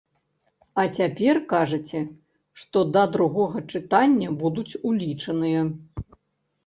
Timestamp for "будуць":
4.43-4.79